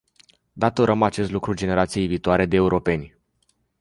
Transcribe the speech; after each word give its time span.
Datorăm 0.53 1.01
acest 1.03 1.31
lucru 1.31 1.53
generației 1.53 2.07
viitoare 2.07 2.45
de 2.45 2.55
europeni. 2.55 3.17